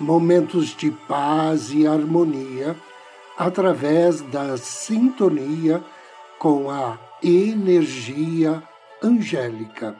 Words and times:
momentos 0.00 0.68
de 0.68 0.90
paz 0.90 1.70
e 1.70 1.86
harmonia 1.86 2.74
através 3.36 4.22
da 4.22 4.56
sintonia 4.56 5.84
com 6.38 6.70
a 6.70 6.98
energia 7.22 8.62
angélica. 9.02 9.94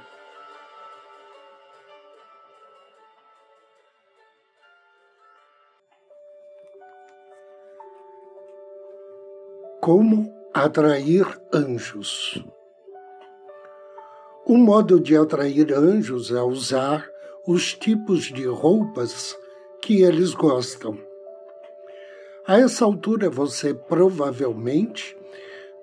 Como 9.80 10.32
atrair 10.54 11.26
anjos? 11.52 12.42
Um 14.46 14.58
modo 14.58 14.98
de 14.98 15.16
atrair 15.16 15.72
anjos 15.72 16.30
é 16.30 16.42
usar 16.42 17.06
os 17.46 17.74
tipos 17.74 18.24
de 18.24 18.46
roupas 18.46 19.36
que 19.80 20.02
eles 20.02 20.34
gostam. 20.34 20.98
A 22.46 22.58
essa 22.58 22.84
altura, 22.84 23.30
você 23.30 23.72
provavelmente 23.72 25.16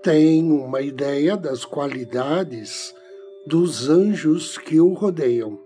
tem 0.01 0.51
uma 0.51 0.81
ideia 0.81 1.35
das 1.35 1.65
qualidades 1.65 2.95
dos 3.45 3.89
anjos 3.89 4.57
que 4.57 4.79
o 4.79 4.93
rodeiam. 4.93 5.59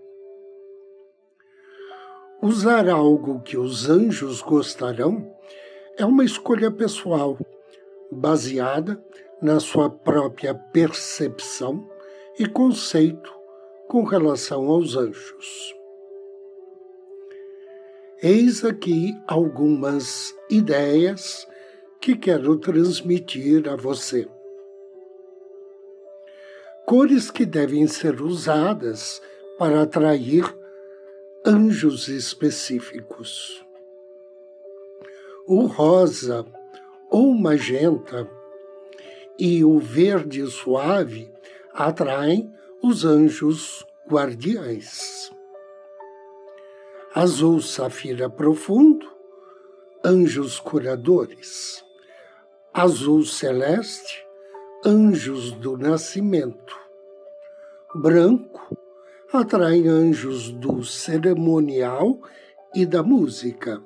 Usar 2.40 2.88
algo 2.88 3.40
que 3.40 3.56
os 3.56 3.88
anjos 3.88 4.40
gostarão 4.40 5.32
é 5.96 6.04
uma 6.04 6.24
escolha 6.24 6.70
pessoal, 6.70 7.38
baseada 8.10 9.02
na 9.40 9.60
sua 9.60 9.90
própria 9.90 10.54
percepção 10.54 11.88
e 12.38 12.46
conceito 12.46 13.32
com 13.88 14.04
relação 14.04 14.68
aos 14.68 14.96
anjos. 14.96 15.81
Eis 18.24 18.64
aqui 18.64 19.20
algumas 19.26 20.32
ideias 20.48 21.44
que 22.00 22.14
quero 22.14 22.56
transmitir 22.56 23.68
a 23.68 23.74
você. 23.74 24.28
Cores 26.86 27.32
que 27.32 27.44
devem 27.44 27.88
ser 27.88 28.22
usadas 28.22 29.20
para 29.58 29.82
atrair 29.82 30.44
anjos 31.44 32.06
específicos. 32.06 33.66
O 35.44 35.66
rosa 35.66 36.46
ou 37.10 37.34
magenta 37.34 38.30
e 39.36 39.64
o 39.64 39.80
verde 39.80 40.46
suave 40.46 41.28
atraem 41.74 42.54
os 42.80 43.04
anjos 43.04 43.84
guardiães 44.08 45.32
azul 47.14 47.60
safira 47.60 48.30
profundo, 48.30 49.06
anjos 50.02 50.58
curadores, 50.58 51.84
azul 52.72 53.22
celeste, 53.24 54.24
anjos 54.82 55.52
do 55.52 55.76
nascimento, 55.76 56.74
branco 57.94 58.78
atrai 59.30 59.86
anjos 59.86 60.50
do 60.52 60.82
cerimonial 60.82 62.18
e 62.74 62.86
da 62.86 63.02
música. 63.02 63.82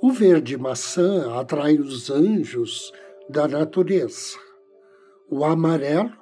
O 0.00 0.10
verde 0.10 0.56
maçã 0.56 1.38
atrai 1.38 1.76
os 1.76 2.10
anjos 2.10 2.92
da 3.28 3.46
natureza. 3.46 4.38
O 5.30 5.44
amarelo 5.44 6.16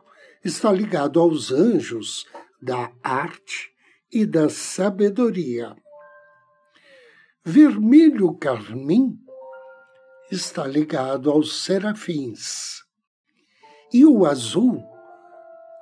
está 0.45 0.73
ligado 0.73 1.21
aos 1.21 1.53
anjos 1.53 2.27
da 2.61 2.91
arte 3.03 3.72
e 4.13 4.27
da 4.27 4.49
sabedoria. 4.49 5.75
Vermelho 7.45 8.35
carmim 8.35 9.19
está 10.31 10.67
ligado 10.67 11.31
aos 11.31 11.65
serafins 11.65 12.83
e 13.93 14.05
o 14.05 14.27
azul 14.27 14.85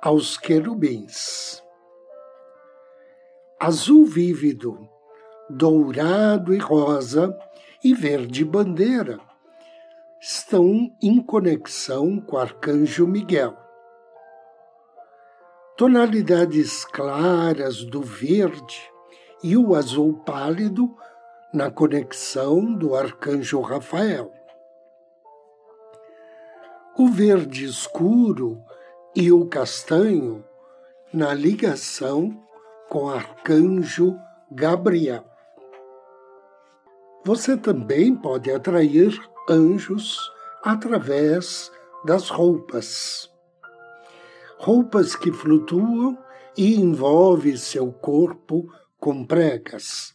aos 0.01 0.37
querubins. 0.37 1.61
Azul 3.59 4.05
vívido, 4.05 4.89
dourado 5.49 6.53
e 6.53 6.57
rosa 6.57 7.37
e 7.83 7.93
verde 7.93 8.43
bandeira 8.43 9.19
estão 10.19 10.95
em 11.01 11.21
conexão 11.21 12.19
com 12.19 12.35
o 12.35 12.39
arcanjo 12.39 13.05
Miguel 13.05 13.60
tonalidades 15.81 16.85
claras 16.85 17.83
do 17.83 18.03
verde 18.03 18.87
e 19.41 19.57
o 19.57 19.73
azul 19.73 20.13
pálido 20.23 20.95
na 21.51 21.71
conexão 21.71 22.71
do 22.71 22.93
arcanjo 22.93 23.59
Rafael. 23.61 24.31
O 26.95 27.07
verde 27.07 27.65
escuro 27.65 28.61
e 29.15 29.31
o 29.31 29.47
castanho 29.47 30.45
na 31.11 31.33
ligação 31.33 32.29
com 32.87 33.05
o 33.05 33.09
arcanjo 33.09 34.15
Gabriel. 34.51 35.25
Você 37.25 37.57
também 37.57 38.15
pode 38.15 38.51
atrair 38.51 39.19
anjos 39.49 40.31
através 40.63 41.71
das 42.05 42.29
roupas 42.29 43.30
roupas 44.61 45.15
que 45.15 45.31
flutuam 45.31 46.15
e 46.55 46.75
envolvem 46.75 47.57
seu 47.57 47.91
corpo 47.91 48.71
com 48.99 49.25
pregas, 49.25 50.13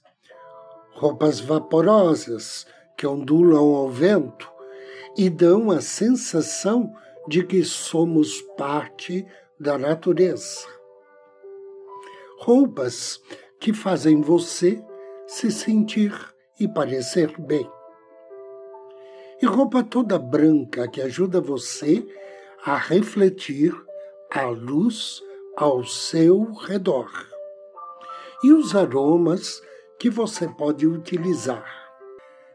roupas 0.92 1.40
vaporosas 1.40 2.64
que 2.96 3.04
ondulam 3.04 3.74
ao 3.74 3.90
vento 3.90 4.48
e 5.16 5.28
dão 5.28 5.72
a 5.72 5.80
sensação 5.80 6.94
de 7.26 7.42
que 7.42 7.64
somos 7.64 8.40
parte 8.56 9.26
da 9.58 9.76
natureza. 9.76 10.68
Roupas 12.38 13.20
que 13.58 13.72
fazem 13.72 14.20
você 14.20 14.80
se 15.26 15.50
sentir 15.50 16.14
e 16.60 16.68
parecer 16.68 17.34
bem. 17.40 17.68
E 19.42 19.46
roupa 19.46 19.82
toda 19.82 20.20
branca 20.20 20.86
que 20.86 21.02
ajuda 21.02 21.40
você 21.40 22.06
a 22.64 22.76
refletir 22.76 23.74
a 24.30 24.46
luz 24.46 25.22
ao 25.56 25.84
seu 25.84 26.52
redor 26.52 27.10
e 28.42 28.52
os 28.52 28.76
aromas 28.76 29.62
que 29.98 30.10
você 30.10 30.46
pode 30.48 30.86
utilizar. 30.86 31.64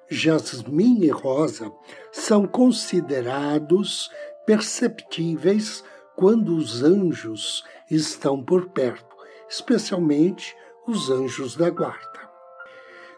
Jasmim 0.09 1.03
e 1.03 1.09
rosa 1.09 1.71
são 2.11 2.45
considerados 2.45 4.09
perceptíveis 4.45 5.83
quando 6.15 6.55
os 6.55 6.83
anjos 6.83 7.63
estão 7.89 8.43
por 8.43 8.69
perto, 8.69 9.15
especialmente 9.49 10.55
os 10.87 11.09
anjos 11.09 11.55
da 11.55 11.69
guarda. 11.69 12.29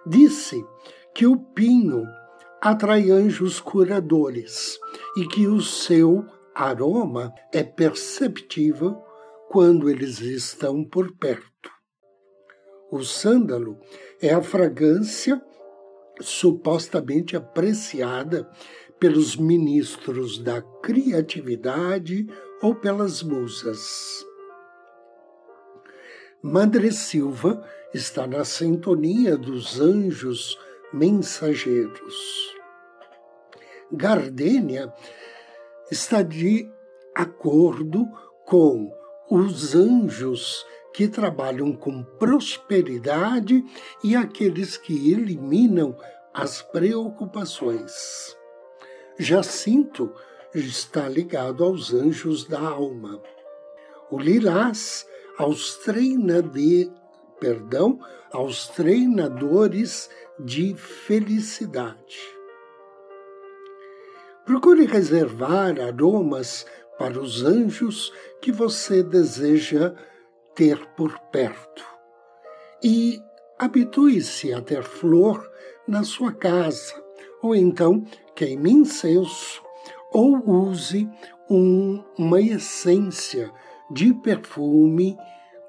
Disse 0.05 0.63
que 1.13 1.25
o 1.25 1.37
pinho 1.37 2.05
atrai 2.61 3.09
anjos 3.11 3.59
curadores 3.59 4.79
e 5.17 5.27
que 5.27 5.47
o 5.47 5.61
seu 5.61 6.25
aroma 6.53 7.33
é 7.51 7.63
perceptível 7.63 9.01
quando 9.49 9.89
eles 9.89 10.19
estão 10.19 10.83
por 10.83 11.15
perto. 11.17 11.71
O 12.91 13.03
sândalo 13.03 13.79
é 14.21 14.33
a 14.33 14.41
fragrância 14.41 15.41
supostamente 16.21 17.35
apreciada 17.35 18.49
pelos 18.99 19.35
ministros 19.35 20.37
da 20.37 20.61
criatividade 20.61 22.27
ou 22.61 22.75
pelas 22.75 23.23
musas. 23.23 24.25
Madre 26.41 26.91
Silva 26.91 27.65
está 27.93 28.27
na 28.27 28.43
sintonia 28.43 29.37
dos 29.37 29.79
anjos 29.79 30.57
mensageiros. 30.93 32.15
Gardênia 33.91 34.93
está 35.93 36.23
de 36.23 36.67
acordo 37.13 38.07
com 38.47 38.91
os 39.29 39.75
anjos 39.75 40.65
que 40.91 41.07
trabalham 41.07 41.71
com 41.71 42.03
prosperidade 42.03 43.63
e 44.03 44.15
aqueles 44.15 44.75
que 44.75 45.11
eliminam 45.11 45.95
as 46.33 46.63
preocupações. 46.63 48.35
Jacinto 49.19 50.11
está 50.55 51.07
ligado 51.07 51.63
aos 51.63 51.93
anjos 51.93 52.45
da 52.45 52.59
alma. 52.59 53.21
O 54.09 54.17
lilás 54.17 55.05
aos 55.37 55.77
treinadores, 55.77 56.91
perdão, 57.39 57.99
aos 58.31 58.67
treinadores 58.67 60.09
de 60.39 60.75
felicidade. 60.75 62.32
Procure 64.45 64.85
reservar 64.85 65.79
aromas 65.79 66.65
para 66.97 67.17
os 67.19 67.43
anjos 67.43 68.11
que 68.41 68.51
você 68.51 69.01
deseja 69.01 69.93
ter 70.53 70.85
por 70.97 71.17
perto. 71.31 71.83
E 72.83 73.21
habitue-se 73.57 74.53
a 74.53 74.61
ter 74.61 74.83
flor 74.83 75.49
na 75.87 76.03
sua 76.03 76.33
casa, 76.33 76.93
ou 77.41 77.55
então 77.55 78.05
queime 78.35 78.71
incenso, 78.71 79.63
ou 80.11 80.37
use 80.45 81.09
um, 81.49 82.03
uma 82.17 82.41
essência 82.41 83.49
de 83.89 84.13
perfume 84.13 85.17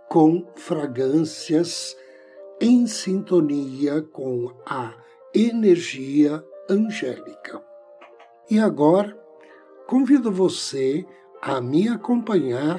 com 0.08 0.44
fragrâncias 0.56 1.96
em 2.60 2.86
sintonia 2.86 4.02
com 4.02 4.52
a 4.66 4.94
energia 5.32 6.44
angélica. 6.68 7.73
E 8.50 8.60
agora, 8.60 9.16
convido 9.86 10.30
você 10.30 11.06
a 11.40 11.62
me 11.62 11.88
acompanhar 11.88 12.78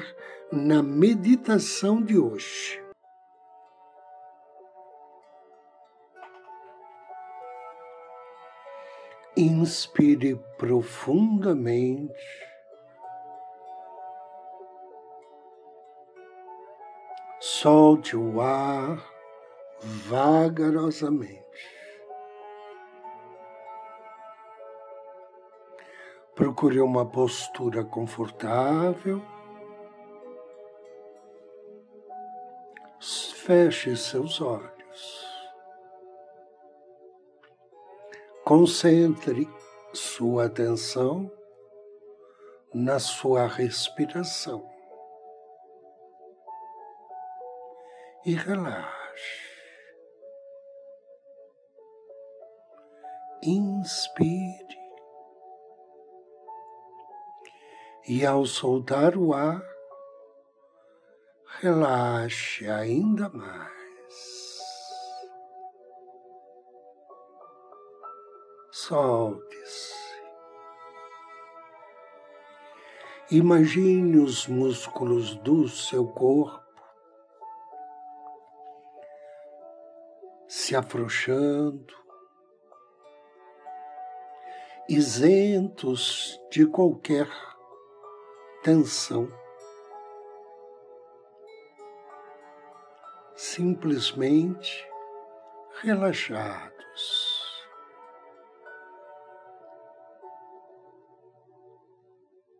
na 0.52 0.80
meditação 0.80 2.00
de 2.00 2.16
hoje. 2.16 2.80
Inspire 9.36 10.40
profundamente. 10.56 12.14
Solte 17.40 18.16
o 18.16 18.40
ar 18.40 19.04
vagarosamente. 20.08 21.75
Procure 26.46 26.80
uma 26.80 27.04
postura 27.04 27.84
confortável. 27.84 29.20
Feche 33.34 33.96
seus 33.96 34.40
olhos. 34.40 35.26
Concentre 38.44 39.48
sua 39.92 40.44
atenção 40.44 41.28
na 42.72 43.00
sua 43.00 43.48
respiração 43.48 44.64
e 48.24 48.34
relaxe. 48.34 49.50
Inspire 53.42 54.65
e 58.08 58.24
ao 58.24 58.46
soltar 58.46 59.16
o 59.16 59.34
ar, 59.34 59.62
relaxe 61.60 62.68
ainda 62.68 63.28
mais. 63.28 63.66
solte-se. 68.86 69.94
Imagine 73.30 74.18
os 74.18 74.46
músculos 74.46 75.34
do 75.36 75.68
seu 75.68 76.06
corpo 76.06 76.64
se 80.46 80.76
afrouxando, 80.76 81.94
isentos 84.88 86.40
de 86.52 86.64
qualquer 86.66 87.28
tensão. 88.66 89.28
Simplesmente 93.36 94.84
relaxados. 95.82 96.74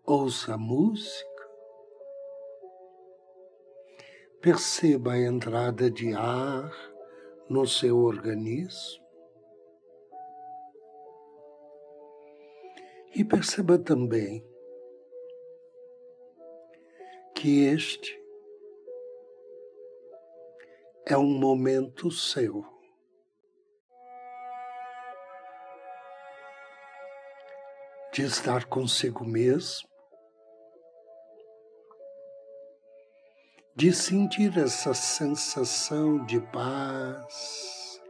ouça 0.09 0.55
a 0.55 0.59
música, 0.59 1.51
perceba 4.41 5.15
a 5.15 5.19
entrada 5.19 5.91
de 5.91 6.15
ar 6.15 6.71
no 7.51 7.67
seu 7.67 7.99
organismo 7.99 9.05
e 13.13 13.25
perceba 13.25 13.77
também 13.77 14.56
que 17.37 17.67
este 17.67 18.19
é 21.07 21.17
um 21.19 21.39
momento 21.39 22.11
seu. 22.11 22.65
De 28.13 28.23
estar 28.23 28.65
consigo 28.65 29.23
mesmo, 29.27 29.87
de 33.75 33.93
sentir 33.93 34.57
essa 34.57 34.95
sensação 34.95 36.25
de 36.25 36.41
paz, 36.41 38.01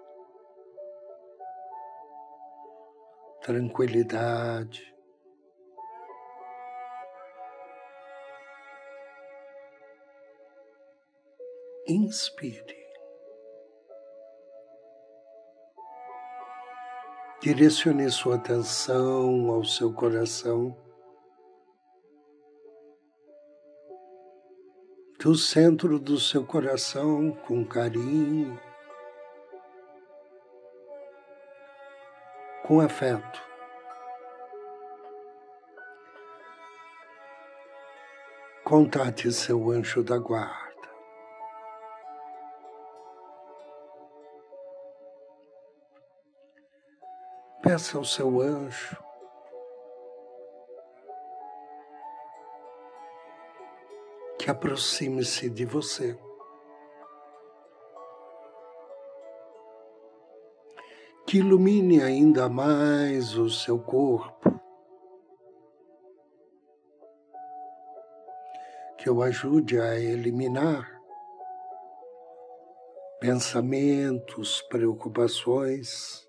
tranquilidade. 3.42 4.95
Inspire. 11.88 12.76
Direcione 17.40 18.10
sua 18.10 18.36
atenção 18.36 19.50
ao 19.50 19.64
seu 19.64 19.92
coração. 19.92 20.76
do 25.26 25.34
centro 25.34 25.98
do 25.98 26.20
seu 26.20 26.46
coração 26.46 27.32
com 27.32 27.64
carinho, 27.64 28.60
com 32.62 32.80
afeto. 32.80 33.42
Contate 38.62 39.32
seu 39.32 39.68
anjo 39.70 40.04
da 40.04 40.16
guarda. 40.16 40.65
Peça 47.66 47.98
ao 47.98 48.04
seu 48.04 48.40
anjo 48.40 48.96
que 54.38 54.48
aproxime-se 54.48 55.50
de 55.50 55.64
você. 55.64 56.16
Que 61.26 61.38
ilumine 61.38 62.00
ainda 62.00 62.48
mais 62.48 63.36
o 63.36 63.50
seu 63.50 63.80
corpo. 63.80 64.60
Que 68.96 69.10
o 69.10 69.20
ajude 69.24 69.80
a 69.80 69.98
eliminar 69.98 70.88
pensamentos, 73.18 74.62
preocupações, 74.68 76.25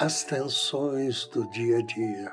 as 0.00 0.22
tensões 0.22 1.26
do 1.26 1.44
dia 1.50 1.78
a 1.78 1.82
dia. 1.82 2.32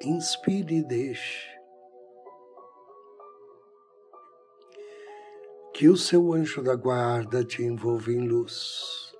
Inspire 0.00 0.76
e 0.76 0.84
deixe 0.84 1.50
que 5.74 5.88
o 5.88 5.96
seu 5.96 6.32
anjo 6.32 6.62
da 6.62 6.76
guarda 6.76 7.44
te 7.44 7.64
envolva 7.64 8.12
em 8.12 8.20
luz. 8.20 9.12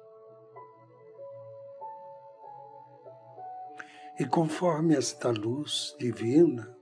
E 4.21 4.25
conforme 4.25 4.95
esta 4.95 5.31
luz 5.31 5.97
divina 5.99 6.81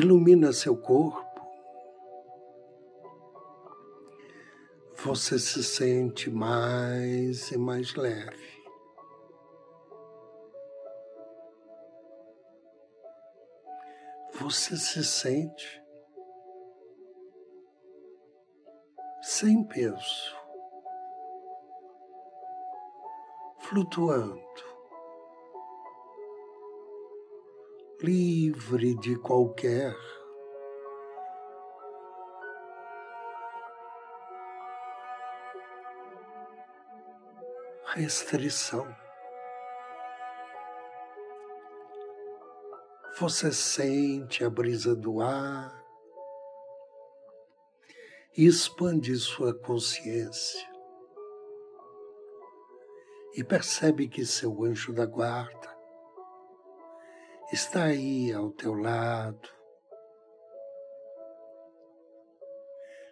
ilumina 0.00 0.50
seu 0.52 0.76
corpo, 0.76 1.40
você 5.04 5.38
se 5.38 5.62
sente 5.62 6.30
mais 6.30 7.50
e 7.50 7.58
mais 7.58 7.94
leve. 7.94 8.50
Você 14.40 14.74
se 14.76 15.04
sente 15.04 15.82
sem 19.20 19.62
peso, 19.64 20.34
flutuando, 23.58 24.69
livre 28.02 28.94
de 28.94 29.14
qualquer 29.16 29.94
restrição. 37.94 38.86
Você 43.18 43.52
sente 43.52 44.42
a 44.44 44.48
brisa 44.48 44.96
do 44.96 45.20
ar 45.20 45.84
e 48.34 48.46
expande 48.46 49.14
sua 49.16 49.52
consciência 49.52 50.66
e 53.34 53.44
percebe 53.44 54.08
que 54.08 54.24
seu 54.24 54.64
anjo 54.64 54.90
da 54.90 55.04
guarda 55.04 55.69
está 57.52 57.84
aí 57.86 58.32
ao 58.32 58.50
teu 58.52 58.74
lado, 58.74 59.48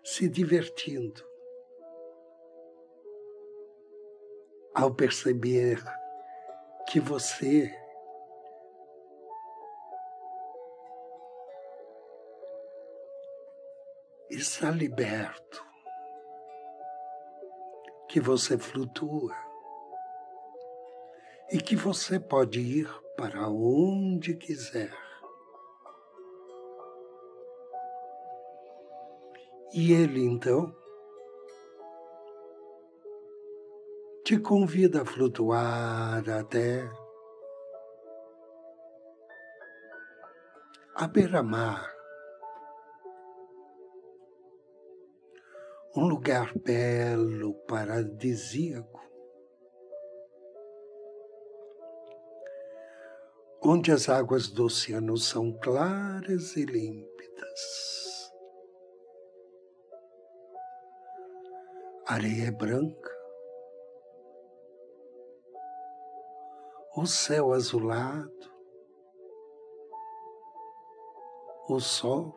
se 0.04 0.28
divertindo 0.28 1.26
ao 4.72 4.94
perceber 4.94 5.82
que 6.88 7.00
você 7.00 7.68
está 14.30 14.70
liberto, 14.70 15.66
que 18.08 18.20
você 18.20 18.56
flutua 18.56 19.34
e 21.50 21.58
que 21.58 21.74
você 21.74 22.20
pode 22.20 22.60
ir 22.60 23.07
para 23.18 23.48
onde 23.50 24.36
quiser. 24.36 24.96
E 29.74 29.92
ele 29.92 30.24
então 30.24 30.72
te 34.24 34.38
convida 34.38 35.02
a 35.02 35.04
flutuar 35.04 36.30
até 36.30 36.88
a 40.94 41.08
beira-mar, 41.08 41.92
um 45.96 46.06
lugar 46.06 46.52
belo, 46.56 47.54
paradisíaco, 47.66 49.00
onde 53.70 53.92
as 53.92 54.08
águas 54.08 54.48
do 54.48 54.64
oceano 54.64 55.18
são 55.18 55.52
claras 55.52 56.56
e 56.56 56.64
límpidas. 56.64 58.32
A 62.06 62.14
areia 62.14 62.46
é 62.46 62.50
branca, 62.50 63.14
o 66.96 67.04
céu 67.04 67.52
azulado, 67.52 68.50
o 71.68 71.78
sol 71.78 72.34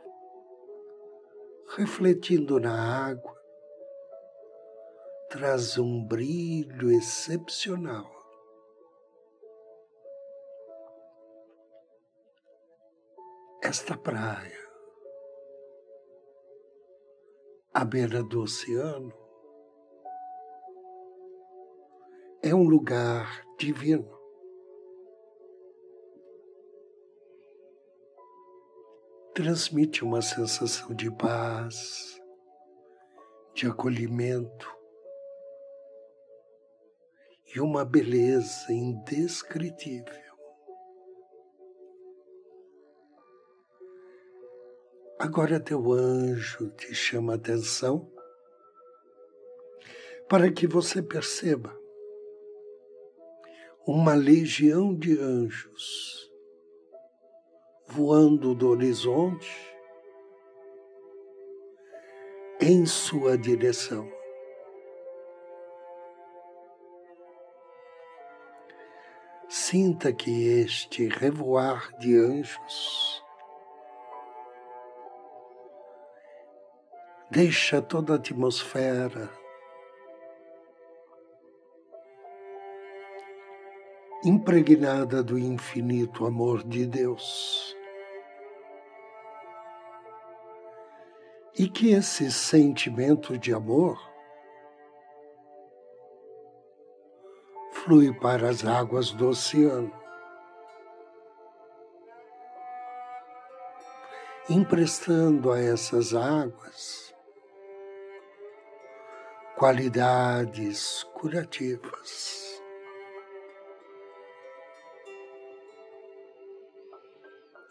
refletindo 1.78 2.60
na 2.60 3.08
água 3.08 3.42
traz 5.30 5.78
um 5.78 6.04
brilho 6.06 6.92
excepcional. 6.92 8.21
Esta 13.72 13.98
praia, 13.98 14.70
à 17.74 17.86
beira 17.86 18.22
do 18.22 18.42
oceano, 18.42 19.14
é 22.44 22.54
um 22.54 22.64
lugar 22.64 23.46
divino. 23.58 24.20
transmite 29.34 30.04
uma 30.04 30.22
sensação 30.22 30.94
de 30.94 31.10
paz, 31.10 32.22
de 33.54 33.68
acolhimento 33.68 34.68
e 37.56 37.62
uma 37.62 37.86
beleza 37.86 38.74
indescritível. 38.74 40.31
Agora 45.24 45.60
teu 45.60 45.94
anjo 45.94 46.72
te 46.72 46.96
chama 46.96 47.34
a 47.34 47.36
atenção 47.36 48.12
para 50.28 50.52
que 50.52 50.66
você 50.66 51.00
perceba 51.00 51.80
uma 53.86 54.16
legião 54.16 54.96
de 54.96 55.20
anjos 55.20 56.28
voando 57.86 58.56
do 58.56 58.70
horizonte 58.70 59.48
em 62.60 62.84
sua 62.88 63.38
direção. 63.38 64.12
Sinta 69.48 70.12
que 70.12 70.48
este 70.48 71.08
revoar 71.08 71.96
de 72.00 72.18
anjos 72.18 73.21
deixa 77.32 77.82
toda 77.82 78.14
a 78.14 78.16
atmosfera 78.18 79.30
impregnada 84.26 85.24
do 85.24 85.40
infinito 85.40 86.26
amor 86.26 86.62
de 86.64 86.86
Deus. 86.86 87.76
e 91.58 91.70
que 91.70 91.92
esse 91.92 92.32
sentimento 92.32 93.38
de 93.38 93.54
amor 93.54 94.02
flui 97.74 98.14
para 98.14 98.50
as 98.50 98.66
águas 98.66 99.12
do 99.12 99.28
oceano, 99.28 99.94
emprestando 104.50 105.52
a 105.52 105.60
essas 105.60 106.14
águas 106.16 107.11
qualidades 109.62 111.04
curativas. 111.14 112.60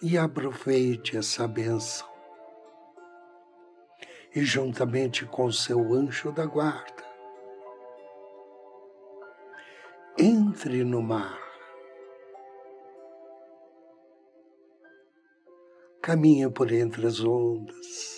E 0.00 0.16
aproveite 0.16 1.16
essa 1.16 1.48
benção 1.48 2.08
e 4.32 4.44
juntamente 4.44 5.26
com 5.26 5.50
seu 5.50 5.92
anjo 5.92 6.30
da 6.30 6.46
guarda. 6.46 7.04
Entre 10.16 10.84
no 10.84 11.02
mar. 11.02 11.40
Caminhe 16.00 16.48
por 16.52 16.70
entre 16.70 17.04
as 17.04 17.18
ondas. 17.18 18.09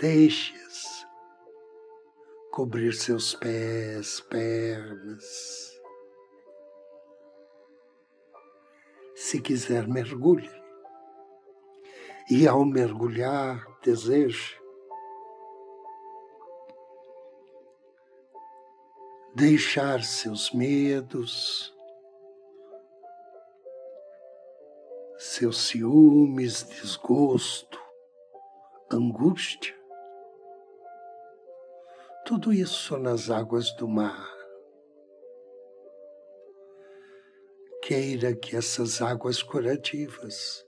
Deixe-as 0.00 1.06
cobrir 2.52 2.94
seus 2.94 3.34
pés, 3.34 4.18
pernas. 4.22 5.78
Se 9.14 9.38
quiser, 9.42 9.86
mergulhe 9.86 10.50
e 12.30 12.48
ao 12.48 12.64
mergulhar, 12.64 13.66
deseja 13.82 14.58
deixar 19.34 20.02
seus 20.02 20.50
medos, 20.52 21.76
seus 25.18 25.58
ciúmes, 25.68 26.62
desgosto, 26.62 27.78
angústia. 28.90 29.79
Tudo 32.30 32.52
isso 32.52 32.96
nas 32.96 33.28
águas 33.28 33.72
do 33.72 33.88
mar. 33.88 34.24
Queira 37.82 38.36
que 38.36 38.54
essas 38.54 39.02
águas 39.02 39.42
curativas 39.42 40.64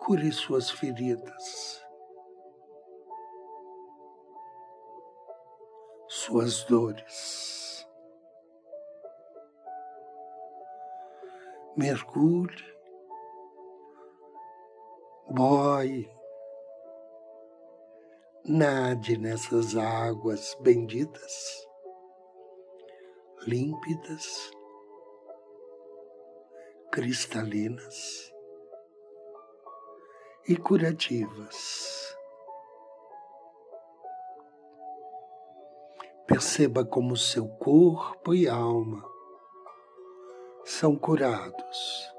cure 0.00 0.32
suas 0.32 0.70
feridas, 0.70 1.84
suas 6.08 6.64
dores. 6.64 7.86
Mergulhe, 11.76 12.64
boie, 15.28 16.17
nade 18.48 19.18
nessas 19.18 19.76
águas 19.76 20.56
benditas, 20.60 21.66
límpidas, 23.46 24.50
cristalinas 26.90 28.32
e 30.48 30.56
curativas. 30.56 32.16
Perceba 36.26 36.86
como 36.86 37.16
seu 37.16 37.46
corpo 37.46 38.34
e 38.34 38.48
alma 38.48 39.04
são 40.64 40.96
curados. 40.96 42.17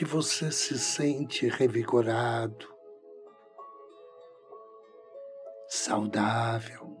Que 0.00 0.06
você 0.06 0.50
se 0.50 0.78
sente 0.78 1.46
revigorado, 1.46 2.74
saudável, 5.68 6.96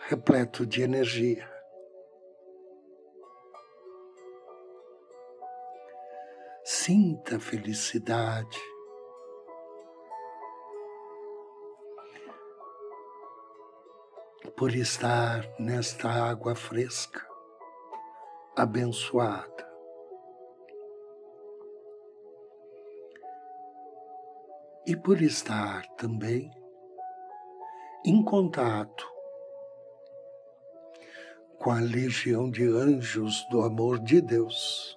repleto 0.00 0.66
de 0.66 0.82
energia. 0.82 1.50
sinta 6.62 7.40
felicidade. 7.40 8.60
Por 14.58 14.74
estar 14.74 15.48
nesta 15.58 16.10
água 16.10 16.54
fresca, 16.54 17.26
abençoada. 18.54 19.65
E 24.86 24.94
por 24.94 25.20
estar 25.20 25.86
também 25.96 26.50
em 28.04 28.22
contato 28.22 29.06
com 31.58 31.70
a 31.70 31.80
legião 31.80 32.50
de 32.50 32.64
anjos 32.64 33.44
do 33.50 33.62
amor 33.62 33.98
de 33.98 34.20
Deus 34.20 34.96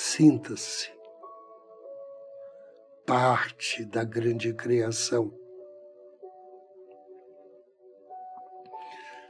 Sinta-se 0.00 0.92
parte 3.04 3.84
da 3.84 4.04
grande 4.04 4.54
criação. 4.54 5.32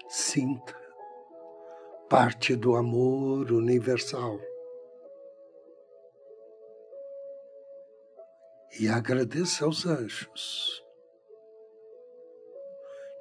Sinta 0.08 0.76
parte 2.08 2.54
do 2.54 2.76
amor 2.76 3.50
universal. 3.50 4.38
E 8.80 8.88
agradeça 8.88 9.64
aos 9.64 9.84
anjos. 9.86 10.82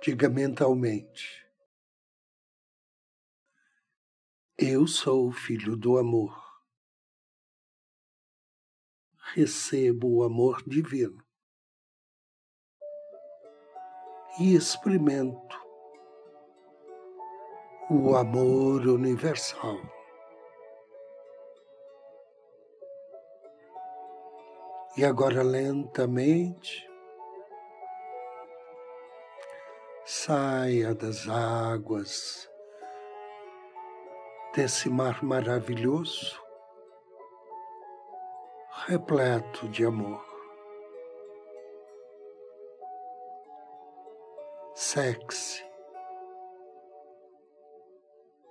Diga 0.04 0.30
mentalmente: 0.30 1.46
Eu 4.58 4.86
sou 4.88 5.28
o 5.28 5.32
filho 5.32 5.76
do 5.76 5.98
amor 5.98 6.48
recebo 9.34 10.08
o 10.08 10.24
amor 10.24 10.64
divino 10.66 11.24
e 14.40 14.56
experimento 14.56 15.56
o 17.90 18.16
amor 18.16 18.86
universal. 18.88 19.97
E 24.98 25.06
agora 25.06 25.44
lentamente 25.44 26.90
saia 30.04 30.96
das 30.96 31.30
águas 31.30 32.50
desse 34.56 34.90
mar 34.90 35.24
maravilhoso 35.24 36.42
repleto 38.88 39.70
de 39.70 39.86
amor. 39.86 40.26
Sexe 44.74 45.64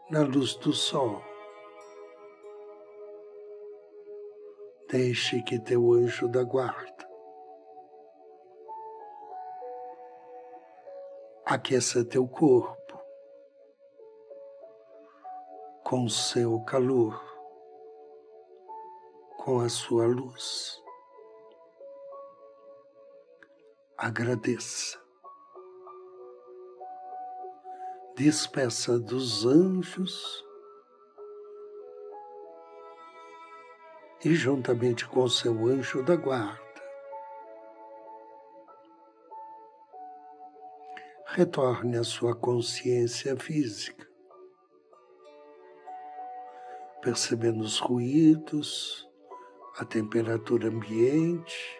na 0.09 0.21
luz 0.21 0.55
do 0.55 0.73
sol. 0.73 1.36
Deixe 4.89 5.43
que 5.43 5.59
teu 5.59 5.93
anjo 5.93 6.29
da 6.29 6.43
guarda 6.43 7.07
aqueça 11.45 12.05
teu 12.05 12.27
corpo 12.27 13.01
com 15.85 16.09
seu 16.09 16.61
calor 16.65 17.23
com 19.39 19.61
a 19.61 19.69
sua 19.69 20.07
luz. 20.07 20.83
Agradeça. 23.97 25.01
Despeça 28.17 28.99
dos 28.99 29.47
anjos 29.47 30.46
e, 34.27 34.35
juntamente 34.35 35.07
com 35.07 35.29
seu 35.29 35.69
anjo 35.69 36.03
da 36.03 36.17
guarda, 36.17 36.61
retorne 41.27 41.97
à 41.97 42.03
sua 42.03 42.35
consciência 42.35 43.37
física, 43.37 44.05
percebendo 47.01 47.61
os 47.61 47.79
ruídos, 47.79 49.09
a 49.79 49.85
temperatura 49.85 50.71
ambiente, 50.71 51.79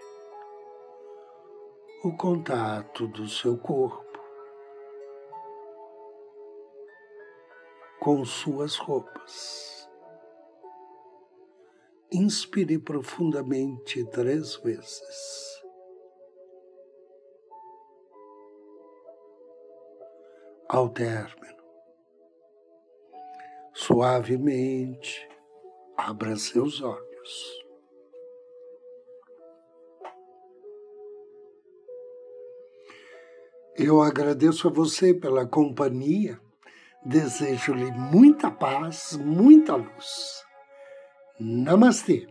o 2.05 2.17
contato 2.17 3.09
do 3.09 3.29
seu 3.29 3.59
corpo 3.59 4.07
com 7.99 8.25
suas 8.25 8.77
roupas. 8.77 9.76
Inspire 12.19 12.79
profundamente 12.79 14.03
três 14.07 14.57
vezes. 14.57 15.63
Ao 20.67 20.89
término, 20.89 21.63
suavemente, 23.75 25.29
abra 25.95 26.37
seus 26.37 26.81
olhos. 26.81 27.67
Eu 33.77 34.01
agradeço 34.01 34.69
a 34.69 34.73
você 34.73 35.13
pela 35.13 35.47
companhia, 35.47 36.41
desejo-lhe 37.05 37.93
muita 37.93 38.51
paz, 38.51 39.19
muita 39.19 39.77
luz. 39.77 40.46
Namastê. 41.41 42.27